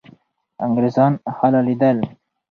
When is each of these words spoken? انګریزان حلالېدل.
انګریزان 0.65 1.13
حلالېدل. 1.37 1.97